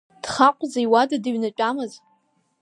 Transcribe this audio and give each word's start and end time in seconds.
Дхаҟәӡа 0.23 0.79
иуада 0.85 1.17
дыҩнатәамыз. 1.23 1.93